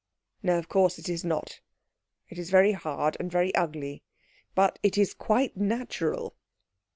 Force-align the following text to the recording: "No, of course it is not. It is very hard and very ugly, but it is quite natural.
"No, 0.41 0.57
of 0.57 0.67
course 0.67 0.97
it 0.97 1.07
is 1.07 1.23
not. 1.23 1.61
It 2.27 2.39
is 2.39 2.49
very 2.49 2.71
hard 2.71 3.15
and 3.19 3.31
very 3.31 3.53
ugly, 3.53 4.01
but 4.55 4.79
it 4.81 4.97
is 4.97 5.13
quite 5.13 5.55
natural. 5.55 6.35